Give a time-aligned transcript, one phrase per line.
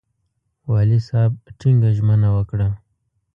[0.71, 2.67] والي صاحب ټینګه ژمنه وکړه.